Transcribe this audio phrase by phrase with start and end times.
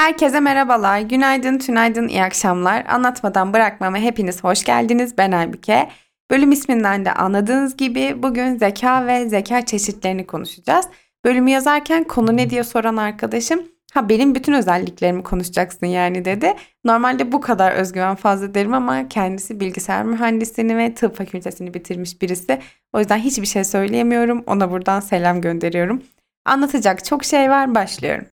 [0.00, 2.86] Herkese merhabalar, günaydın, tünaydın, iyi akşamlar.
[2.88, 5.18] Anlatmadan bırakmama hepiniz hoş geldiniz.
[5.18, 5.88] Ben Aybüke.
[6.30, 10.86] Bölüm isminden de anladığınız gibi bugün zeka ve zeka çeşitlerini konuşacağız.
[11.24, 13.62] Bölümü yazarken konu ne diye soran arkadaşım,
[13.94, 16.54] ha benim bütün özelliklerimi konuşacaksın yani dedi.
[16.84, 22.60] Normalde bu kadar özgüven fazla derim ama kendisi bilgisayar mühendisliğini ve tıp fakültesini bitirmiş birisi.
[22.92, 24.44] O yüzden hiçbir şey söyleyemiyorum.
[24.46, 26.02] Ona buradan selam gönderiyorum.
[26.44, 28.26] Anlatacak çok şey var, başlıyorum.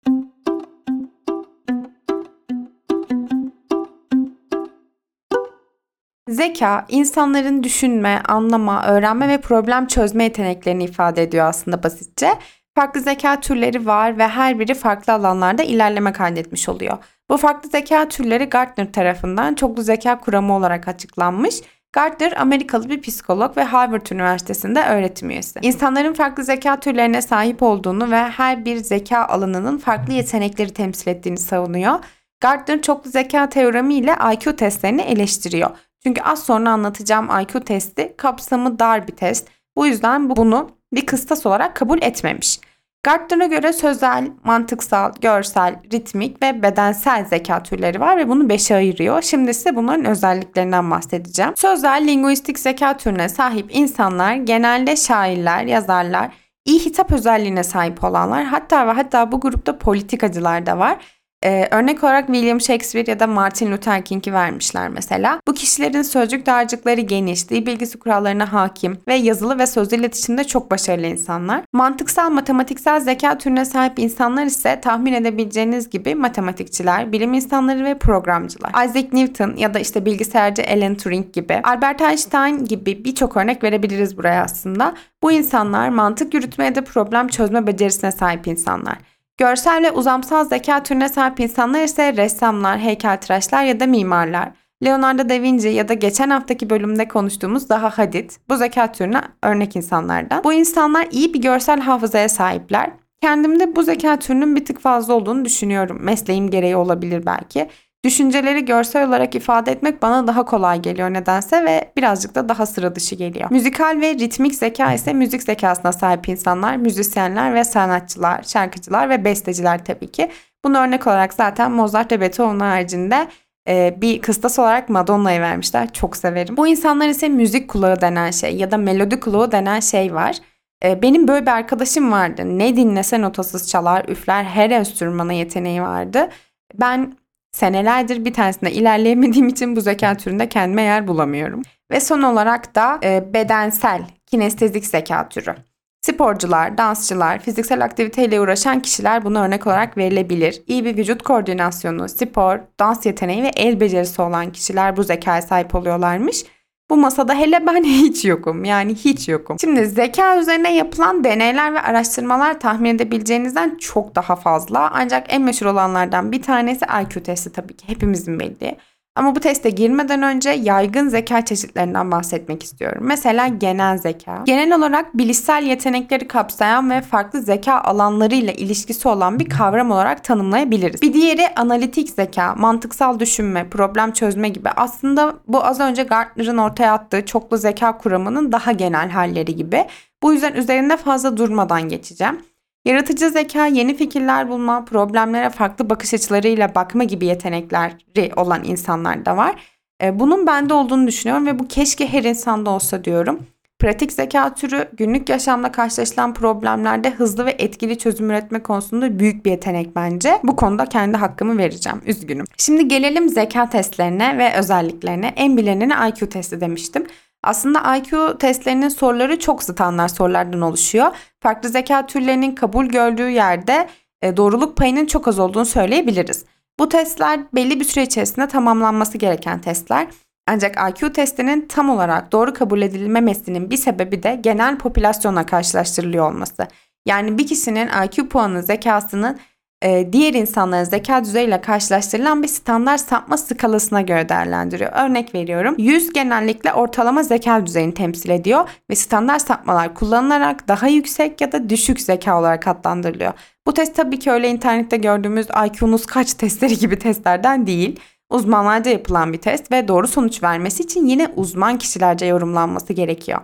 [6.29, 12.29] Zeka, insanların düşünme, anlama, öğrenme ve problem çözme yeteneklerini ifade ediyor aslında basitçe.
[12.75, 16.99] Farklı zeka türleri var ve her biri farklı alanlarda ilerleme kaydetmiş oluyor.
[17.31, 21.61] Bu farklı zeka türleri Gartner tarafından çoklu zeka kuramı olarak açıklanmış.
[21.93, 25.59] Gartner Amerikalı bir psikolog ve Harvard Üniversitesi'nde öğretim üyesi.
[25.63, 31.39] İnsanların farklı zeka türlerine sahip olduğunu ve her bir zeka alanının farklı yetenekleri temsil ettiğini
[31.39, 31.99] savunuyor.
[32.41, 35.71] Gartner çoklu zeka teoremi ile IQ testlerini eleştiriyor.
[36.07, 39.49] Çünkü az sonra anlatacağım IQ testi kapsamı dar bir test.
[39.77, 42.61] Bu yüzden bunu bir kıstas olarak kabul etmemiş.
[43.03, 49.23] Gartner'a göre sözel, mantıksal, görsel, ritmik ve bedensel zeka türleri var ve bunu beşe ayırıyor.
[49.23, 51.53] Şimdi size bunların özelliklerinden bahsedeceğim.
[51.57, 56.31] Sözel, linguistik zeka türüne sahip insanlar genelde şairler, yazarlar,
[56.65, 60.99] iyi hitap özelliğine sahip olanlar hatta ve hatta bu grupta politikacılar da var
[61.45, 65.41] ee, örnek olarak William Shakespeare ya da Martin Luther King'i vermişler mesela.
[65.49, 70.71] Bu kişilerin sözcük dağarcıkları geniş, dil bilgisi kurallarına hakim ve yazılı ve sözlü iletişimde çok
[70.71, 71.63] başarılı insanlar.
[71.73, 78.71] Mantıksal matematiksel zeka türüne sahip insanlar ise tahmin edebileceğiniz gibi matematikçiler, bilim insanları ve programcılar.
[78.71, 84.19] Isaac Newton ya da işte bilgisayarcı Alan Turing gibi, Albert Einstein gibi birçok örnek verebiliriz
[84.19, 84.95] buraya aslında.
[85.23, 89.16] Bu insanlar mantık yürütme ya da problem çözme becerisine sahip insanlar.
[89.39, 94.53] Görsel ve uzamsal zeka türüne sahip insanlar ise ressamlar, heykeltıraşlar ya da mimarlar.
[94.85, 99.77] Leonardo da Vinci ya da geçen haftaki bölümde konuştuğumuz daha Hadid bu zeka türüne örnek
[99.77, 100.45] insanlardan.
[100.45, 102.91] Bu insanlar iyi bir görsel hafızaya sahipler.
[103.21, 105.99] Kendimde bu zeka türünün bir tık fazla olduğunu düşünüyorum.
[106.01, 107.69] Mesleğim gereği olabilir belki.
[108.07, 112.95] Düşünceleri görsel olarak ifade etmek bana daha kolay geliyor nedense ve birazcık da daha sıra
[112.95, 113.51] dışı geliyor.
[113.51, 119.85] Müzikal ve ritmik zeka ise müzik zekasına sahip insanlar, müzisyenler ve sanatçılar, şarkıcılar ve besteciler
[119.85, 120.31] tabii ki.
[120.65, 123.29] Bunu örnek olarak zaten Mozart ve Beethoven haricinde
[123.69, 125.93] e, bir kıstas olarak Madonna'yı vermişler.
[125.93, 126.57] Çok severim.
[126.57, 130.37] Bu insanlar ise müzik kulağı denen şey ya da melodi kulağı denen şey var.
[130.85, 132.43] E, benim böyle bir arkadaşım vardı.
[132.59, 136.29] Ne dinlese notasız çalar, üfler, her enstrümana yeteneği vardı.
[136.75, 137.17] Ben
[137.57, 141.63] Senelerdir bir tanesinde ilerleyemediğim için bu zeka türünde kendime yer bulamıyorum.
[141.91, 145.55] Ve son olarak da e, bedensel, kinestezik zeka türü.
[146.01, 150.63] Sporcular, dansçılar, fiziksel aktiviteyle uğraşan kişiler buna örnek olarak verilebilir.
[150.67, 155.75] İyi bir vücut koordinasyonu, spor, dans yeteneği ve el becerisi olan kişiler bu zekaya sahip
[155.75, 156.45] oluyorlarmış.
[156.91, 158.65] Bu masada hele ben hiç yokum.
[158.65, 159.59] Yani hiç yokum.
[159.61, 164.91] Şimdi zeka üzerine yapılan deneyler ve araştırmalar tahmin edebileceğinizden çok daha fazla.
[164.93, 168.77] Ancak en meşhur olanlardan bir tanesi IQ testi tabii ki hepimizin bildiği.
[169.17, 173.03] Ama bu teste girmeden önce yaygın zeka çeşitlerinden bahsetmek istiyorum.
[173.07, 174.43] Mesela genel zeka.
[174.45, 181.03] Genel olarak bilişsel yetenekleri kapsayan ve farklı zeka alanlarıyla ilişkisi olan bir kavram olarak tanımlayabiliriz.
[181.03, 184.69] Bir diğeri analitik zeka, mantıksal düşünme, problem çözme gibi.
[184.77, 189.87] Aslında bu az önce Gartner'ın ortaya attığı çoklu zeka kuramının daha genel halleri gibi.
[190.23, 192.41] Bu yüzden üzerinde fazla durmadan geçeceğim.
[192.87, 199.37] Yaratıcı zeka, yeni fikirler bulma, problemlere farklı bakış açılarıyla bakma gibi yetenekleri olan insanlar da
[199.37, 199.55] var.
[200.03, 203.47] E, bunun bende olduğunu düşünüyorum ve bu keşke her insanda olsa diyorum.
[203.79, 209.51] Pratik zeka türü günlük yaşamda karşılaşılan problemlerde hızlı ve etkili çözüm üretme konusunda büyük bir
[209.51, 210.39] yetenek bence.
[210.43, 212.01] Bu konuda kendi hakkımı vereceğim.
[212.07, 212.45] Üzgünüm.
[212.59, 215.33] Şimdi gelelim zeka testlerine ve özelliklerine.
[215.37, 217.07] En bilineni IQ testi demiştim.
[217.47, 221.07] Aslında IQ testlerinin soruları çok standart sorulardan oluşuyor.
[221.41, 223.89] Farklı zeka türlerinin kabul gördüğü yerde
[224.23, 226.45] e, doğruluk payının çok az olduğunu söyleyebiliriz.
[226.79, 230.07] Bu testler belli bir süre içerisinde tamamlanması gereken testler.
[230.49, 236.69] Ancak IQ testinin tam olarak doğru kabul edilmemesinin bir sebebi de genel popülasyonla karşılaştırılıyor olması.
[237.07, 239.39] Yani bir kişinin IQ puanı zekasının
[239.83, 244.93] e, diğer insanların zeka düzeyiyle karşılaştırılan bir standart sapma skalasına göre değerlendiriyor.
[244.93, 245.75] Örnek veriyorum.
[245.79, 251.71] 100 genellikle ortalama zeka düzeyini temsil ediyor ve standart sapmalar kullanılarak daha yüksek ya da
[251.71, 253.33] düşük zeka olarak adlandırılıyor.
[253.67, 258.01] Bu test tabii ki öyle internette gördüğümüz IQ'nuz kaç testleri gibi testlerden değil.
[258.31, 263.41] Uzmanlarca yapılan bir test ve doğru sonuç vermesi için yine uzman kişilerce yorumlanması gerekiyor.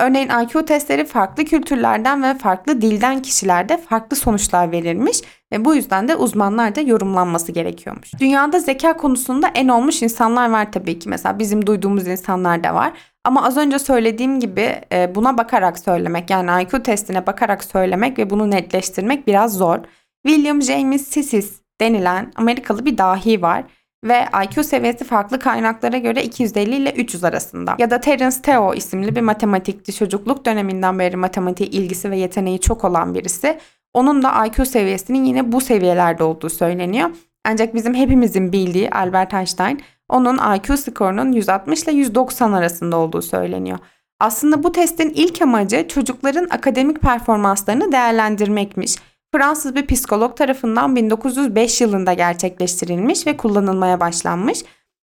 [0.00, 5.20] Örneğin IQ testleri farklı kültürlerden ve farklı dilden kişilerde farklı sonuçlar verilmiş
[5.52, 8.12] ve bu yüzden de uzmanlarca yorumlanması gerekiyormuş.
[8.20, 11.08] Dünyada zeka konusunda en olmuş insanlar var tabii ki.
[11.08, 12.92] Mesela bizim duyduğumuz insanlar da var.
[13.24, 18.30] Ama az önce söylediğim gibi e, buna bakarak söylemek yani IQ testine bakarak söylemek ve
[18.30, 19.78] bunu netleştirmek biraz zor.
[20.26, 23.64] William James Sissis denilen Amerikalı bir dahi var
[24.04, 27.76] ve IQ seviyesi farklı kaynaklara göre 250 ile 300 arasında.
[27.78, 32.84] Ya da Terence Teo isimli bir matematikçi çocukluk döneminden beri matematiğe ilgisi ve yeteneği çok
[32.84, 33.58] olan birisi.
[33.94, 37.10] Onun da IQ seviyesinin yine bu seviyelerde olduğu söyleniyor.
[37.44, 43.78] Ancak bizim hepimizin bildiği Albert Einstein onun IQ skorunun 160 ile 190 arasında olduğu söyleniyor.
[44.20, 48.96] Aslında bu testin ilk amacı çocukların akademik performanslarını değerlendirmekmiş.
[49.34, 54.62] Fransız bir psikolog tarafından 1905 yılında gerçekleştirilmiş ve kullanılmaya başlanmış.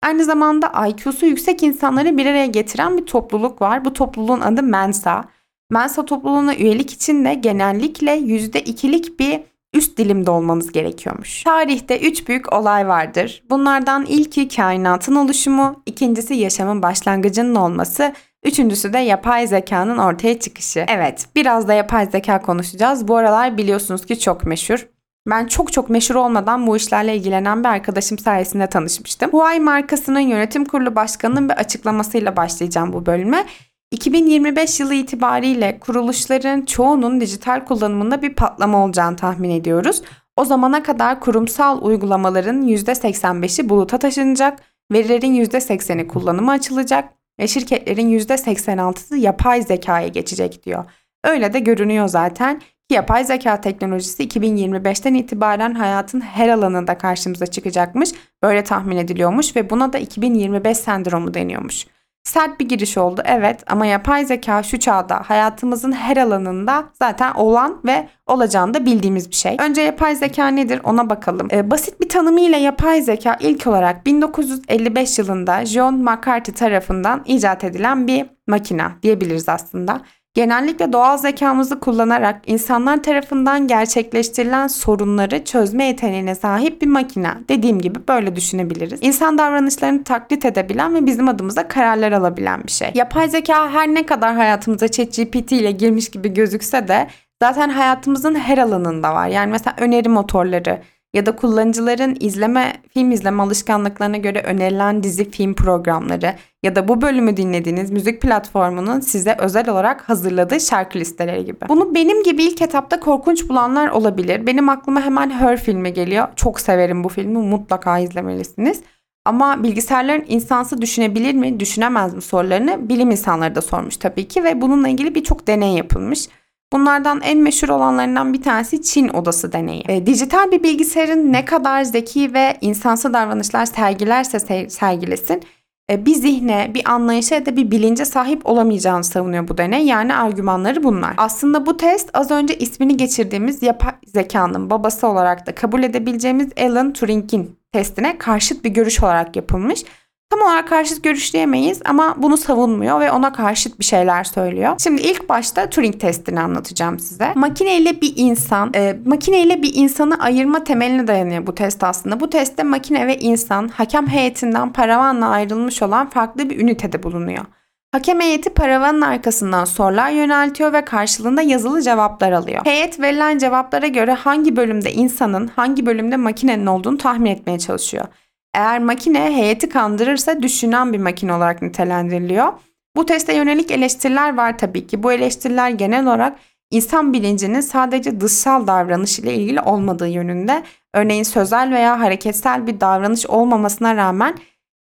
[0.02, 3.84] Aynı zamanda IQ'su yüksek insanları bir araya getiren bir topluluk var.
[3.84, 5.24] Bu topluluğun adı Mensa.
[5.70, 9.40] Mensa topluluğuna üyelik için de genellikle %2'lik bir
[9.74, 11.42] üst dilimde olmanız gerekiyormuş.
[11.42, 13.42] Tarihte üç büyük olay vardır.
[13.50, 18.12] Bunlardan ilki kainatın oluşumu, ikincisi yaşamın başlangıcının olması,
[18.44, 20.84] Üçüncüsü de yapay zekanın ortaya çıkışı.
[20.88, 23.08] Evet, biraz da yapay zeka konuşacağız.
[23.08, 24.88] Bu aralar biliyorsunuz ki çok meşhur.
[25.30, 29.30] Ben çok çok meşhur olmadan bu işlerle ilgilenen bir arkadaşım sayesinde tanışmıştım.
[29.30, 33.46] Huawei markasının yönetim kurulu başkanının bir açıklamasıyla başlayacağım bu bölüme.
[33.90, 40.02] 2025 yılı itibariyle kuruluşların çoğunun dijital kullanımında bir patlama olacağını tahmin ediyoruz.
[40.36, 44.58] O zamana kadar kurumsal uygulamaların %85'i buluta taşınacak,
[44.92, 50.84] verilerin %80'i kullanıma açılacak ve şirketlerin %86'sı yapay zekaya geçecek diyor.
[51.24, 58.10] Öyle de görünüyor zaten ki yapay zeka teknolojisi 2025'ten itibaren hayatın her alanında karşımıza çıkacakmış.
[58.42, 61.86] Böyle tahmin ediliyormuş ve buna da 2025 sendromu deniyormuş.
[62.24, 67.80] Sert bir giriş oldu evet ama yapay zeka şu çağda hayatımızın her alanında zaten olan
[67.84, 69.56] ve olacağını da bildiğimiz bir şey.
[69.60, 71.48] Önce yapay zeka nedir ona bakalım.
[71.52, 78.06] Ee, basit bir tanımıyla yapay zeka ilk olarak 1955 yılında John McCarthy tarafından icat edilen
[78.06, 80.00] bir makina diyebiliriz aslında
[80.34, 87.34] genellikle doğal zekamızı kullanarak insanlar tarafından gerçekleştirilen sorunları çözme yeteneğine sahip bir makine.
[87.48, 89.00] Dediğim gibi böyle düşünebiliriz.
[89.02, 92.90] İnsan davranışlarını taklit edebilen ve bizim adımıza kararlar alabilen bir şey.
[92.94, 97.06] Yapay zeka her ne kadar hayatımıza ChatGPT ile girmiş gibi gözükse de
[97.42, 99.28] zaten hayatımızın her alanında var.
[99.28, 100.82] Yani mesela öneri motorları,
[101.14, 107.02] ya da kullanıcıların izleme, film izleme alışkanlıklarına göre önerilen dizi film programları ya da bu
[107.02, 111.68] bölümü dinlediğiniz müzik platformunun size özel olarak hazırladığı şarkı listeleri gibi.
[111.68, 114.46] Bunu benim gibi ilk etapta korkunç bulanlar olabilir.
[114.46, 116.28] Benim aklıma hemen Her filmi geliyor.
[116.36, 117.38] Çok severim bu filmi.
[117.38, 118.82] Mutlaka izlemelisiniz.
[119.24, 124.60] Ama bilgisayarların insansı düşünebilir mi, düşünemez mi sorularını bilim insanları da sormuş tabii ki ve
[124.60, 126.28] bununla ilgili birçok deney yapılmış.
[126.72, 129.84] Bunlardan en meşhur olanlarından bir tanesi Çin odası deneyi.
[129.88, 135.42] E, dijital bir bilgisayarın ne kadar zeki ve insansı davranışlar sergilerse sergilesin
[135.90, 139.86] e, bir zihne, bir anlayışa ya da bir bilince sahip olamayacağını savunuyor bu deney.
[139.86, 141.14] Yani argümanları bunlar.
[141.16, 146.92] Aslında bu test az önce ismini geçirdiğimiz yapay zekanın babası olarak da kabul edebileceğimiz Alan
[146.92, 149.84] Turing'in testine karşıt bir görüş olarak yapılmış.
[150.32, 154.74] Tam olarak karşıt görüşleyemeyiz ama bunu savunmuyor ve ona karşıt bir şeyler söylüyor.
[154.78, 157.32] Şimdi ilk başta Turing testini anlatacağım size.
[157.34, 162.20] Makineyle bir insan, e, makineyle bir insanı ayırma temeline dayanıyor bu test aslında.
[162.20, 167.44] Bu testte makine ve insan hakem heyetinden paravanla ayrılmış olan farklı bir ünitede bulunuyor.
[167.92, 172.64] Hakem heyeti paravanın arkasından sorular yöneltiyor ve karşılığında yazılı cevaplar alıyor.
[172.64, 178.06] Heyet verilen cevaplara göre hangi bölümde insanın, hangi bölümde makinenin olduğunu tahmin etmeye çalışıyor.
[178.54, 182.52] Eğer makine heyeti kandırırsa düşünen bir makine olarak nitelendiriliyor.
[182.96, 185.02] Bu teste yönelik eleştiriler var tabii ki.
[185.02, 186.38] Bu eleştiriler genel olarak
[186.70, 190.62] insan bilincinin sadece dışsal davranış ile ilgili olmadığı yönünde.
[190.94, 194.34] Örneğin sözel veya hareketsel bir davranış olmamasına rağmen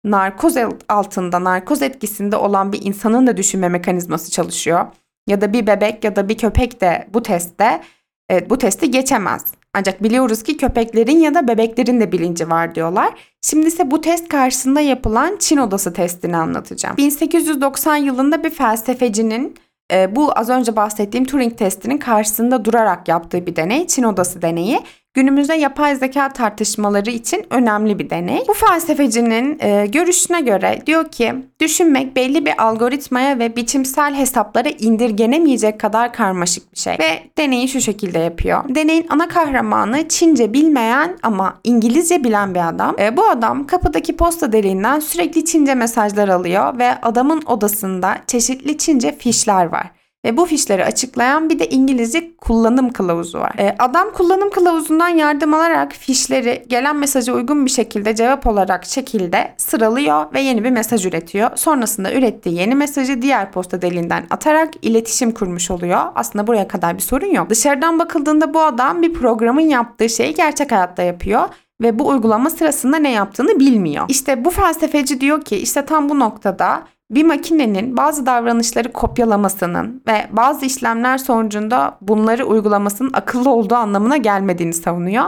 [0.03, 0.55] narkoz
[0.89, 4.85] altında, narkoz etkisinde olan bir insanın da düşünme mekanizması çalışıyor.
[5.27, 7.81] Ya da bir bebek ya da bir köpek de bu testte
[8.29, 9.45] evet, bu testi geçemez.
[9.73, 13.13] Ancak biliyoruz ki köpeklerin ya da bebeklerin de bilinci var diyorlar.
[13.41, 16.97] Şimdi ise bu test karşısında yapılan Çin odası testini anlatacağım.
[16.97, 19.55] 1890 yılında bir felsefecinin
[19.91, 24.79] e, bu az önce bahsettiğim Turing testinin karşısında durarak yaptığı bir deney, Çin odası deneyi.
[25.13, 28.44] Günümüzde yapay zeka tartışmaları için önemli bir deney.
[28.48, 35.80] Bu felsefecinin e, görüşüne göre diyor ki düşünmek belli bir algoritmaya ve biçimsel hesaplara indirgenemeyecek
[35.80, 36.94] kadar karmaşık bir şey.
[36.94, 38.63] Ve deneyi şu şekilde yapıyor.
[38.75, 42.96] Deneyin ana kahramanı Çince bilmeyen ama İngilizce bilen bir adam.
[43.00, 49.18] E, bu adam kapıdaki posta deliğinden sürekli Çince mesajlar alıyor ve adamın odasında çeşitli Çince
[49.18, 49.99] fişler var.
[50.25, 53.51] Ve bu fişleri açıklayan bir de İngilizce kullanım kılavuzu var.
[53.59, 59.53] Ee, adam kullanım kılavuzundan yardım alarak fişleri gelen mesaja uygun bir şekilde cevap olarak şekilde
[59.57, 61.49] sıralıyor ve yeni bir mesaj üretiyor.
[61.55, 66.01] Sonrasında ürettiği yeni mesajı diğer posta deliğinden atarak iletişim kurmuş oluyor.
[66.15, 67.49] Aslında buraya kadar bir sorun yok.
[67.49, 71.49] Dışarıdan bakıldığında bu adam bir programın yaptığı şeyi gerçek hayatta yapıyor
[71.81, 74.05] ve bu uygulama sırasında ne yaptığını bilmiyor.
[74.07, 80.27] İşte bu felsefeci diyor ki işte tam bu noktada bir makinenin bazı davranışları kopyalamasının ve
[80.31, 85.25] bazı işlemler sonucunda bunları uygulamasının akıllı olduğu anlamına gelmediğini savunuyor.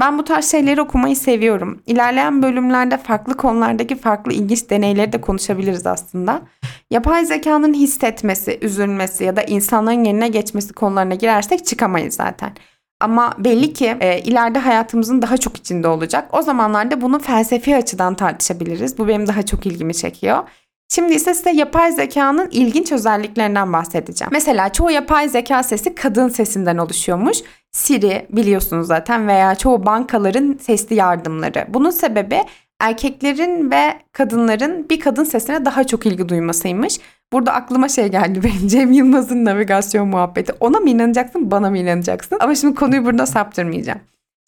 [0.00, 1.82] Ben bu tarz şeyleri okumayı seviyorum.
[1.86, 6.42] İlerleyen bölümlerde farklı konulardaki farklı ilginç deneyleri de konuşabiliriz aslında.
[6.90, 12.52] Yapay zekanın hissetmesi, üzülmesi ya da insanların yerine geçmesi konularına girersek çıkamayız zaten.
[13.02, 16.28] Ama belli ki e, ileride hayatımızın daha çok içinde olacak.
[16.32, 18.98] O zamanlarda bunu felsefi açıdan tartışabiliriz.
[18.98, 20.38] Bu benim daha çok ilgimi çekiyor.
[20.88, 24.30] Şimdi ise size yapay zekanın ilginç özelliklerinden bahsedeceğim.
[24.32, 27.38] Mesela çoğu yapay zeka sesi kadın sesinden oluşuyormuş.
[27.70, 31.66] Siri biliyorsunuz zaten veya çoğu bankaların sesli yardımları.
[31.68, 32.40] Bunun sebebi
[32.80, 36.98] erkeklerin ve kadınların bir kadın sesine daha çok ilgi duymasıymış.
[37.32, 40.52] Burada aklıma şey geldi benim Cem Yılmaz'ın navigasyon muhabbeti.
[40.60, 42.38] Ona mı inanacaksın bana mı inanacaksın?
[42.40, 44.00] Ama şimdi konuyu burada saptırmayacağım.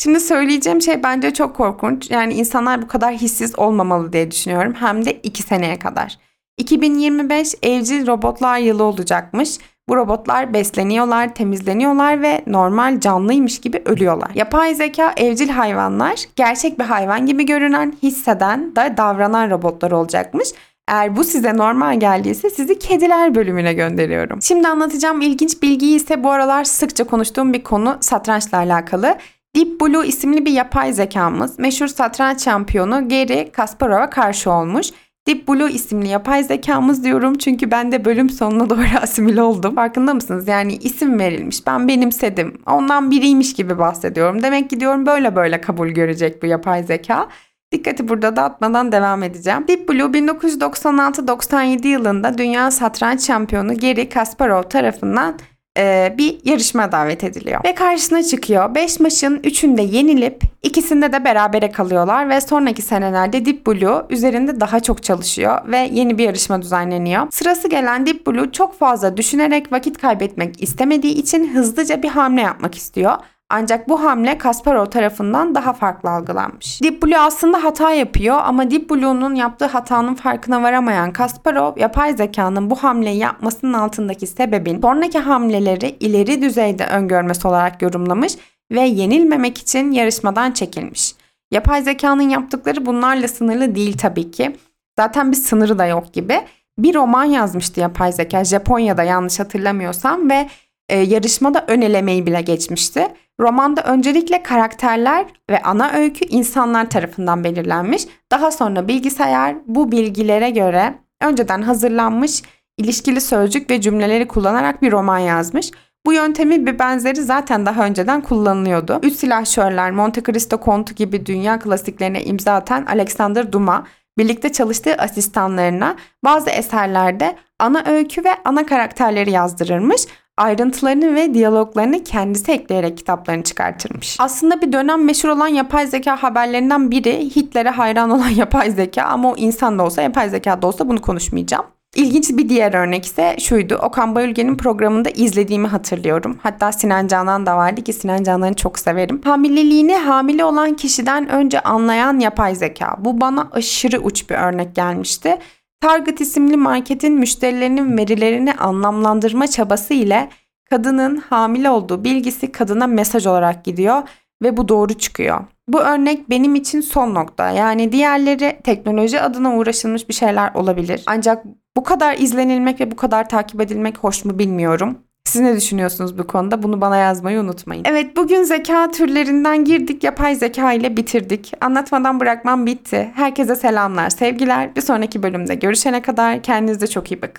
[0.03, 2.11] Şimdi söyleyeceğim şey bence çok korkunç.
[2.11, 4.75] Yani insanlar bu kadar hissiz olmamalı diye düşünüyorum.
[4.75, 6.19] Hem de iki seneye kadar.
[6.59, 9.59] 2025 evcil robotlar yılı olacakmış.
[9.89, 14.31] Bu robotlar besleniyorlar, temizleniyorlar ve normal canlıymış gibi ölüyorlar.
[14.35, 20.49] Yapay zeka evcil hayvanlar gerçek bir hayvan gibi görünen, hisseden da davranan robotlar olacakmış.
[20.89, 24.43] Eğer bu size normal geldiyse sizi kediler bölümüne gönderiyorum.
[24.43, 29.19] Şimdi anlatacağım ilginç bilgi ise bu aralar sıkça konuştuğum bir konu satrançla alakalı.
[29.57, 34.87] Deep Blue isimli bir yapay zekamız meşhur satranç şampiyonu Gary Kasparov'a karşı olmuş.
[35.27, 39.75] Deep Blue isimli yapay zekamız diyorum çünkü ben de bölüm sonuna doğru asimile oldum.
[39.75, 40.49] Farkında mısınız?
[40.49, 41.67] Yani isim verilmiş.
[41.67, 42.55] Ben benimsedim.
[42.67, 44.43] Ondan biriymiş gibi bahsediyorum.
[44.43, 47.29] Demek ki diyorum böyle böyle kabul görecek bu yapay zeka.
[47.75, 49.65] Dikkati burada dağıtmadan devam edeceğim.
[49.69, 55.39] Deep Blue 1996-97 yılında dünya satranç şampiyonu Gary Kasparov tarafından
[55.79, 57.65] e, bir yarışma davet ediliyor.
[57.65, 58.75] Ve karşısına çıkıyor.
[58.75, 64.81] 5 maçın 3'ünde yenilip ikisinde de berabere kalıyorlar ve sonraki senelerde Deep Blue üzerinde daha
[64.81, 67.27] çok çalışıyor ve yeni bir yarışma düzenleniyor.
[67.31, 72.75] Sırası gelen Deep Blue çok fazla düşünerek vakit kaybetmek istemediği için hızlıca bir hamle yapmak
[72.75, 73.13] istiyor.
[73.51, 76.83] Ancak bu hamle Kasparov tarafından daha farklı algılanmış.
[76.83, 82.71] Deep Blue aslında hata yapıyor ama Deep Blue'nun yaptığı hatanın farkına varamayan Kasparov yapay zekanın
[82.71, 88.37] bu hamleyi yapmasının altındaki sebebin sonraki hamleleri ileri düzeyde öngörmesi olarak yorumlamış
[88.73, 91.15] ve yenilmemek için yarışmadan çekilmiş.
[91.51, 94.57] Yapay zekanın yaptıkları bunlarla sınırlı değil tabii ki.
[94.99, 96.41] Zaten bir sınırı da yok gibi.
[96.79, 100.49] Bir roman yazmıştı yapay zeka Japonya'da yanlış hatırlamıyorsam ve
[100.89, 103.09] e, yarışmada ön elemeyi bile geçmişti.
[103.41, 108.07] Romanda öncelikle karakterler ve ana öykü insanlar tarafından belirlenmiş.
[108.33, 112.43] Daha sonra bilgisayar bu bilgilere göre önceden hazırlanmış
[112.79, 115.71] ilişkili sözcük ve cümleleri kullanarak bir roman yazmış.
[116.07, 119.01] Bu yöntemi bir benzeri zaten daha önceden kullanılıyordu.
[119.03, 123.85] Üç silahşörler, Monte Cristo Kontu gibi dünya klasiklerine imza atan Alexander Dumas,
[124.19, 132.53] birlikte çalıştığı asistanlarına bazı eserlerde ana öykü ve ana karakterleri yazdırırmış ayrıntılarını ve diyaloglarını kendisi
[132.53, 134.17] ekleyerek kitaplarını çıkartırmış.
[134.21, 139.31] Aslında bir dönem meşhur olan yapay zeka haberlerinden biri Hitler'e hayran olan yapay zeka ama
[139.31, 141.65] o insan da olsa yapay zeka da olsa bunu konuşmayacağım.
[141.95, 143.75] İlginç bir diğer örnek ise şuydu.
[143.75, 146.39] Okan Bayülgen'in programında izlediğimi hatırlıyorum.
[146.43, 149.21] Hatta Sinan Canan da vardı ki Sinan Canan'ı çok severim.
[149.25, 152.97] Hamileliğini hamile olan kişiden önce anlayan yapay zeka.
[152.99, 155.39] Bu bana aşırı uç bir örnek gelmişti.
[155.85, 160.29] Target isimli marketin müşterilerinin verilerini anlamlandırma çabası ile
[160.71, 164.03] kadının hamile olduğu bilgisi kadına mesaj olarak gidiyor
[164.43, 165.45] ve bu doğru çıkıyor.
[165.69, 167.51] Bu örnek benim için son nokta.
[167.51, 171.03] Yani diğerleri teknoloji adına uğraşılmış bir şeyler olabilir.
[171.07, 171.45] Ancak
[171.77, 174.99] bu kadar izlenilmek ve bu kadar takip edilmek hoş mu bilmiyorum.
[175.29, 176.63] Siz ne düşünüyorsunuz bu konuda?
[176.63, 177.85] Bunu bana yazmayı unutmayın.
[177.87, 180.05] Evet bugün zeka türlerinden girdik.
[180.05, 181.53] Yapay zeka ile bitirdik.
[181.61, 183.13] Anlatmadan bırakmam bitti.
[183.15, 184.77] Herkese selamlar, sevgiler.
[184.77, 187.33] Bir sonraki bölümde görüşene kadar kendinize çok iyi bakın.